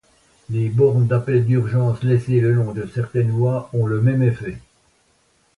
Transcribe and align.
Les 0.49 0.67
bornes 0.69 1.05
d'appel 1.05 1.45
d'urgence 1.45 2.01
laissés 2.01 2.39
le 2.39 2.51
long 2.51 2.73
de 2.73 2.87
certaines 2.87 3.29
voies 3.29 3.69
ont 3.71 3.85
le 3.85 4.01
même 4.01 4.23
effet. 4.23 4.57